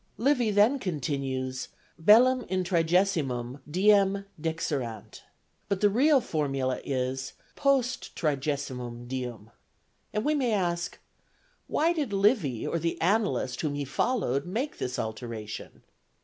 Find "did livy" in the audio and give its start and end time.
11.93-12.65